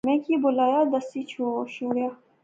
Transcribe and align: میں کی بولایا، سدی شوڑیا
میں 0.07 0.17
کی 0.25 0.35
بولایا، 0.43 0.79
سدی 1.07 1.21
شوڑیا 1.77 2.09